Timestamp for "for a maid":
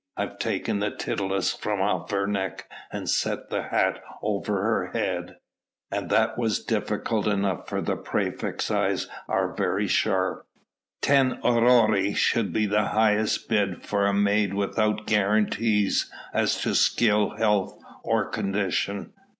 13.83-14.55